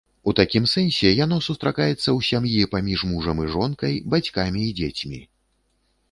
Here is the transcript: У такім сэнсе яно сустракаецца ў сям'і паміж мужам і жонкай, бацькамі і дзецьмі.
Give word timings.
У 0.29 0.31
такім 0.37 0.63
сэнсе 0.69 1.09
яно 1.23 1.35
сустракаецца 1.47 1.93
ў 1.95 2.19
сям'і 2.29 2.63
паміж 2.73 3.03
мужам 3.11 3.43
і 3.43 3.45
жонкай, 3.57 3.93
бацькамі 4.15 4.63
і 4.69 4.73
дзецьмі. 4.81 5.21